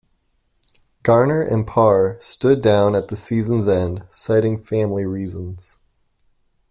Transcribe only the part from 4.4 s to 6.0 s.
family reasons.